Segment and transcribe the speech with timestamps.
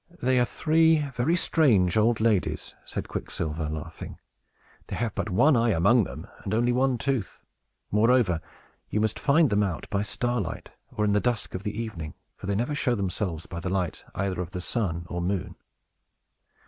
[0.19, 4.17] "They are three very strange old ladies," said Quicksilver, laughing.
[4.87, 7.43] "They have but one eye among them, and only one tooth.
[7.91, 8.41] Moreover,
[8.89, 12.47] you must find them out by starlight, or in the dusk of the evening; for
[12.47, 15.55] they never show themselves by the light either of the sun or moon."